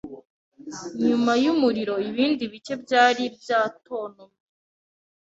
Nyuma 1.07 1.31
yumuriro 1.43 1.95
ibindi 2.09 2.43
bike 2.53 2.75
byari 2.83 3.23
byatontomye 3.37 4.39